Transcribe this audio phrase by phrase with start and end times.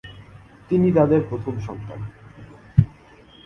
[0.69, 1.99] তিনি তাদের প্রথম সন্তান।